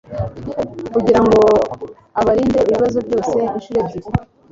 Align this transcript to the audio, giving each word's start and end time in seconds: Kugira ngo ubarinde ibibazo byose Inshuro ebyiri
Kugira 0.93 1.19
ngo 1.25 1.39
ubarinde 2.19 2.59
ibibazo 2.67 2.97
byose 3.07 3.37
Inshuro 3.55 3.77
ebyiri 3.81 4.09